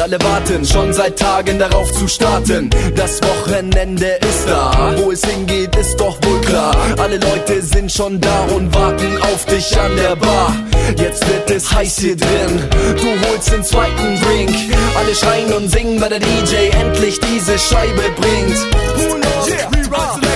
alle 0.00 0.18
warten 0.22 0.64
schon 0.64 0.92
seit 0.92 1.18
Tagen 1.18 1.58
darauf 1.58 1.92
zu 1.92 2.06
starten. 2.06 2.70
Das 2.94 3.20
Wochenende 3.22 4.06
ist 4.20 4.48
da, 4.48 4.94
wo 4.96 5.10
es 5.10 5.24
hingeht, 5.24 5.74
ist 5.76 5.96
doch 5.98 6.16
wohl 6.22 6.40
klar. 6.42 6.74
Alle 6.98 7.18
Leute 7.18 7.60
sind 7.62 7.90
schon 7.90 8.20
da 8.20 8.42
und 8.54 8.72
warten 8.74 9.18
auf 9.22 9.44
dich 9.46 9.76
an 9.78 9.96
der 9.96 10.16
Bar. 10.16 10.54
Jetzt 10.96 11.26
wird 11.28 11.50
es 11.50 11.72
heiß 11.72 11.98
hier 11.98 12.16
drin, 12.16 12.68
du 12.96 13.28
holst 13.28 13.52
den 13.52 13.64
zweiten 13.64 14.20
Drink. 14.20 14.54
Alle 14.96 15.14
schreien 15.14 15.52
und 15.52 15.68
singen, 15.68 16.00
weil 16.00 16.10
der 16.10 16.20
DJ 16.20 16.54
endlich 16.80 17.18
diese 17.20 17.58
Scheibe 17.58 18.02
bringt. 18.16 18.58
Das 19.92 20.31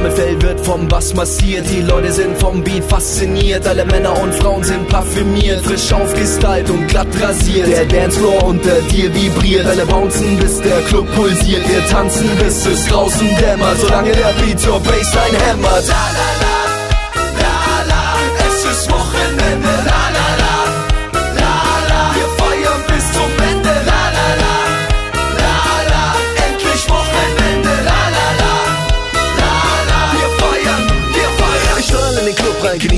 Trommelfell 0.00 0.40
wird 0.40 0.60
vom 0.60 0.88
Bass 0.88 1.12
massiert, 1.12 1.68
die 1.68 1.82
Leute 1.82 2.10
sind 2.10 2.34
vom 2.38 2.64
Beat 2.64 2.82
fasziniert. 2.84 3.66
Alle 3.66 3.84
Männer 3.84 4.18
und 4.18 4.34
Frauen 4.34 4.64
sind 4.64 4.88
parfümiert, 4.88 5.60
frisch 5.60 5.92
aufgestylt 5.92 6.70
und 6.70 6.88
glatt 6.88 7.08
rasiert. 7.20 7.68
Der 7.68 7.84
Dancefloor 7.84 8.44
unter 8.44 8.80
dir 8.90 9.14
vibriert, 9.14 9.66
alle 9.66 9.84
bouncen 9.84 10.38
bis 10.38 10.58
der 10.62 10.80
Club 10.88 11.06
pulsiert. 11.14 11.68
Wir 11.68 11.86
tanzen 11.86 12.30
bis 12.38 12.64
es 12.64 12.86
draußen 12.86 13.28
dämmert, 13.36 13.78
solange 13.78 14.12
der 14.12 14.32
Beat 14.42 14.66
your 14.66 14.80
Bassline 14.80 15.38
hämmert. 15.46 15.86
La, 15.86 15.94
la, 15.94 16.44
la, 16.44 16.49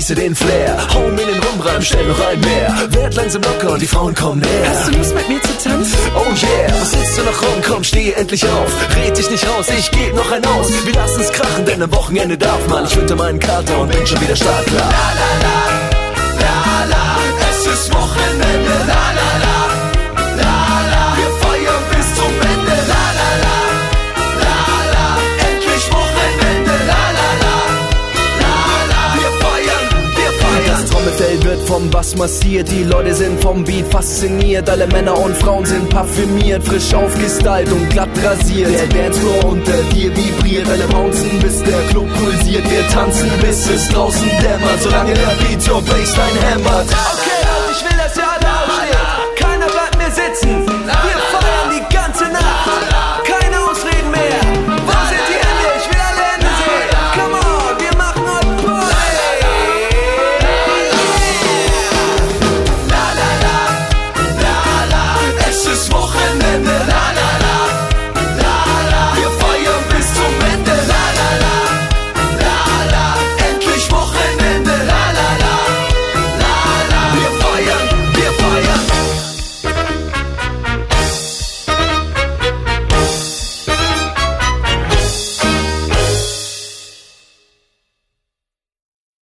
genieße 0.02 0.14
den 0.16 0.34
Flair. 0.34 0.76
Hau 0.92 1.08
mir 1.08 1.26
den 1.26 1.40
Rum 1.42 1.60
rein, 1.60 1.80
stell 1.80 2.04
noch 2.06 2.18
ein 2.26 2.40
mehr. 2.40 2.74
Werd 2.88 3.14
langsam 3.14 3.42
locker 3.42 3.72
und 3.72 3.82
die 3.82 3.86
Frauen 3.86 4.14
kommen 4.14 4.40
näher. 4.40 4.68
Hast 4.68 4.88
du 4.88 4.98
Lust 4.98 5.14
mit 5.14 5.28
mir 5.28 5.40
zu 5.40 5.68
tanzen? 5.68 5.98
Oh 6.16 6.32
yeah, 6.42 6.80
was 6.80 6.90
sitzt 6.90 7.18
du 7.18 7.22
noch 7.22 7.42
rum? 7.42 7.62
Komm, 7.64 7.84
steh 7.84 8.12
endlich 8.12 8.44
auf. 8.44 8.96
Red 8.96 9.16
dich 9.16 9.30
nicht 9.30 9.46
raus, 9.48 9.66
ich 9.78 9.90
geb 9.92 10.14
noch 10.14 10.30
ein 10.32 10.44
aus. 10.44 10.68
Wir 10.84 10.94
lassen's 10.94 11.30
krachen, 11.30 11.64
denn 11.66 11.82
am 11.82 11.92
Wochenende 11.92 12.36
darf 12.36 12.66
man. 12.68 12.84
Ich 12.84 12.96
wünsche 12.96 13.14
meinen 13.14 13.38
Kater 13.38 13.78
und 13.78 13.92
bin 13.92 14.04
schon 14.06 14.20
wieder 14.20 14.34
startklar. 14.34 14.90
La 14.90 15.08
la 15.20 15.30
la, 15.44 15.58
la 16.40 16.84
la, 16.90 17.16
es 17.50 17.66
ist 17.66 17.94
Wochenende. 17.94 18.71
Wird 31.52 31.68
vom 31.68 31.90
Bass 31.90 32.16
massiert, 32.16 32.70
die 32.70 32.84
Leute 32.84 33.14
sind 33.14 33.40
vom 33.42 33.64
Beat 33.64 33.86
fasziniert. 33.90 34.68
Alle 34.70 34.86
Männer 34.86 35.18
und 35.18 35.36
Frauen 35.36 35.64
sind 35.66 35.88
parfümiert, 35.90 36.62
frisch 36.64 36.94
aufgestylt 36.94 37.70
und 37.70 37.90
glatt 37.90 38.08
rasiert. 38.22 38.70
Der 38.70 38.86
Dancefloor 38.86 39.44
unter 39.44 39.82
dir 39.92 40.10
vibriert, 40.16 40.68
alle 40.68 40.86
bouncen 40.88 41.38
bis 41.40 41.62
der 41.62 41.80
Club 41.90 42.08
pulsiert. 42.14 42.70
Wir 42.70 42.88
tanzen 42.88 43.30
bis 43.40 43.68
es 43.68 43.88
draußen 43.88 44.28
dämmert, 44.40 44.82
solange 44.82 45.12
der 45.12 45.34
Beat 45.40 45.68
your 45.68 45.82
Bassline 45.82 46.40
hämmert. 46.48 46.86
Okay, 46.88 47.31